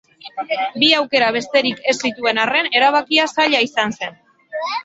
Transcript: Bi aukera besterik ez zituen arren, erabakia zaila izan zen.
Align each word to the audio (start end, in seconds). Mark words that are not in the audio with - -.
Bi 0.83 0.89
aukera 0.99 1.27
besterik 1.35 1.83
ez 1.93 1.95
zituen 2.07 2.41
arren, 2.47 2.71
erabakia 2.81 3.29
zaila 3.37 3.63
izan 3.71 3.99
zen. 4.01 4.21